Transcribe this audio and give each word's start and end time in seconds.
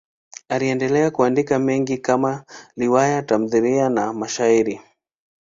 Aliendelea 0.49 1.11
kuandika 1.11 1.59
mengi 1.59 1.97
kama 1.97 2.43
riwaya, 2.77 3.21
tamthiliya 3.23 3.89
na 3.89 4.13
mashairi. 4.13 4.81